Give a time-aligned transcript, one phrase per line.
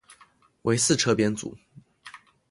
[0.63, 1.55] 为四车编组。